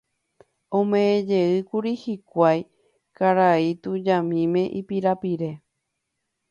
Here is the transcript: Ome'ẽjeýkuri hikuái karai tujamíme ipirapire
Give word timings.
Ome'ẽjeýkuri 0.77 1.93
hikuái 2.03 2.59
karai 3.17 3.67
tujamíme 3.83 4.61
ipirapire 4.81 5.51